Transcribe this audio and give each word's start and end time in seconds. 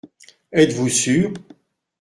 Êtes-vous 0.51 0.89
sûr? 0.89 1.31